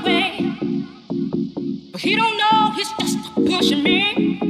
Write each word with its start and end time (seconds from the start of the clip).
away. 0.00 0.54
But 1.92 2.00
he 2.00 2.16
don't 2.16 2.36
know 2.36 2.72
he's 2.76 2.92
just 3.00 3.34
pushing 3.34 3.82
me. 3.82 4.47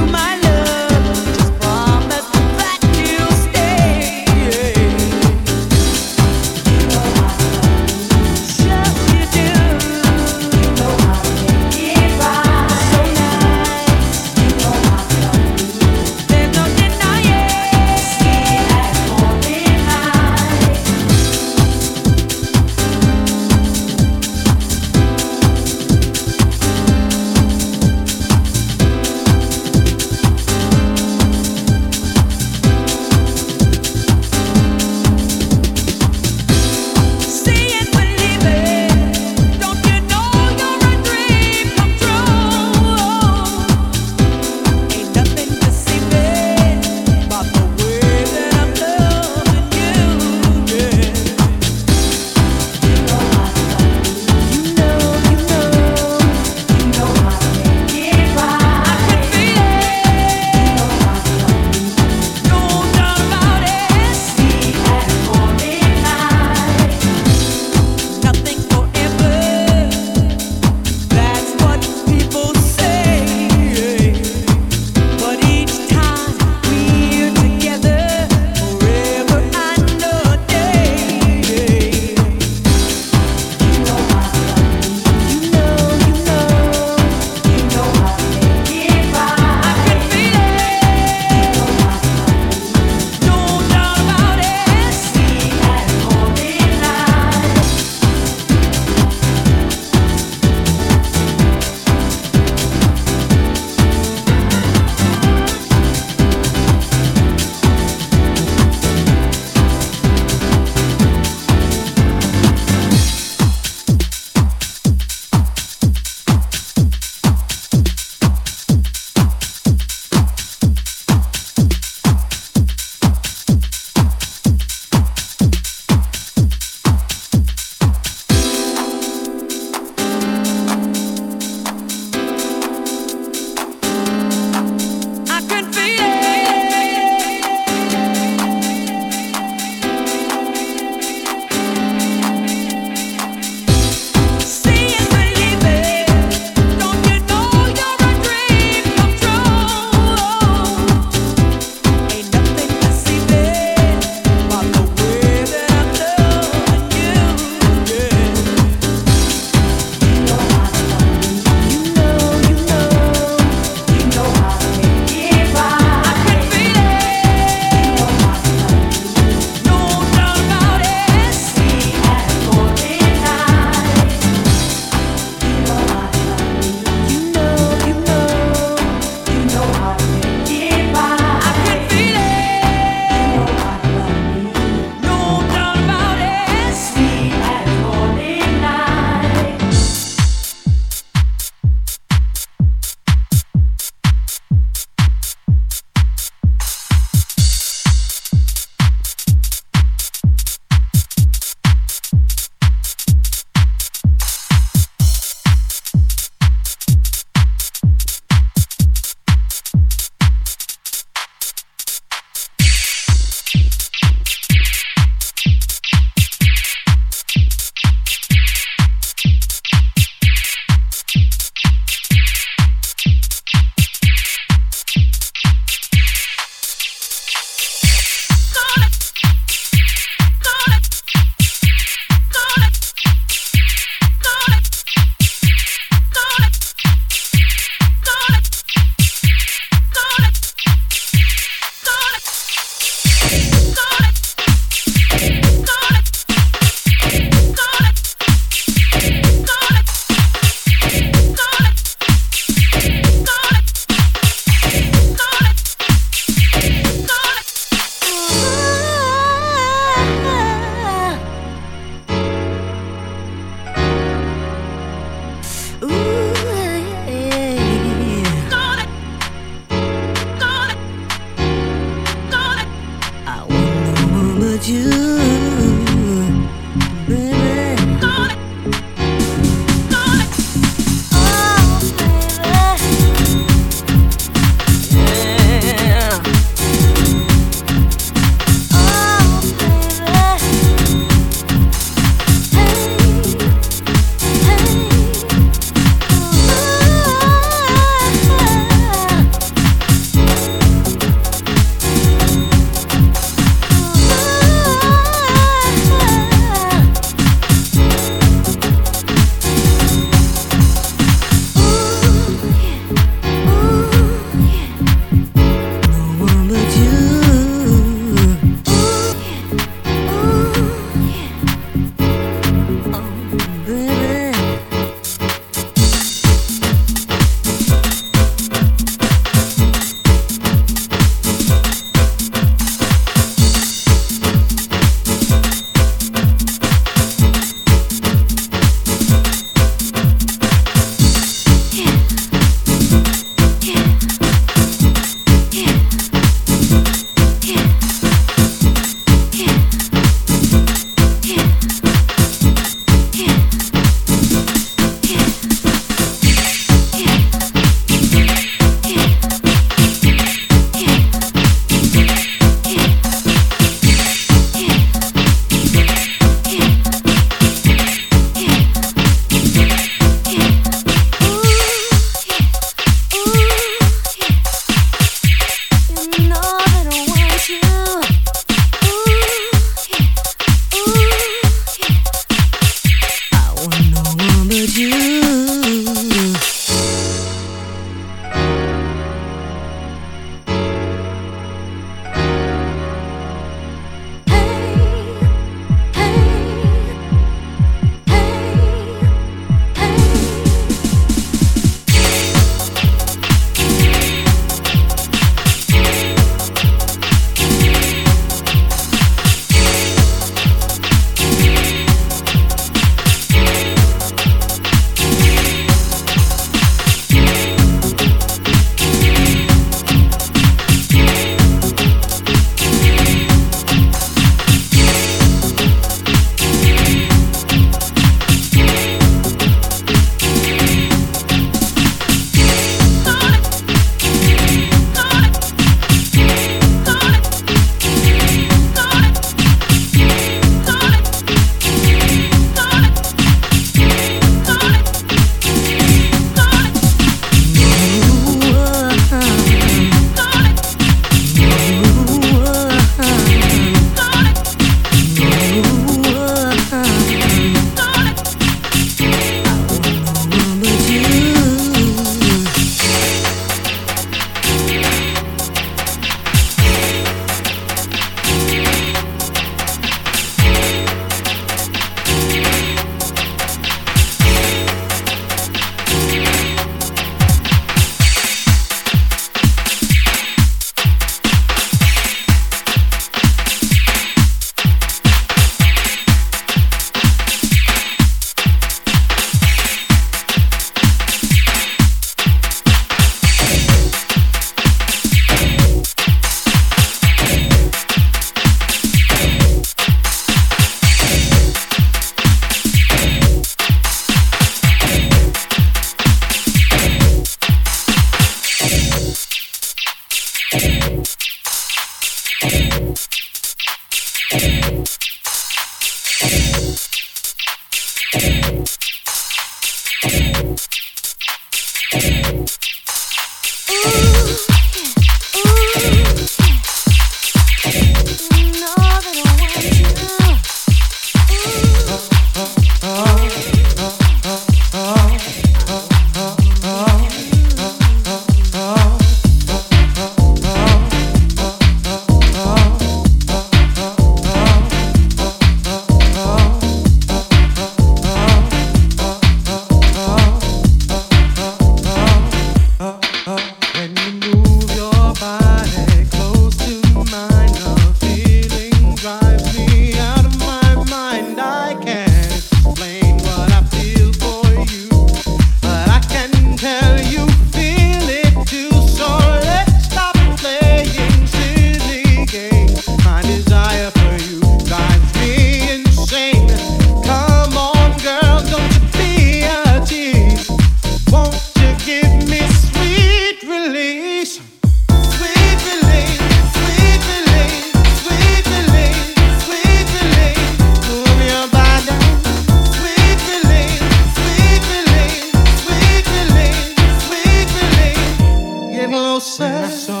So. 599.31 600.00